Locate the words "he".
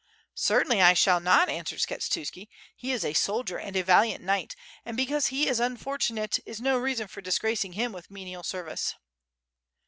2.75-2.91, 5.27-5.47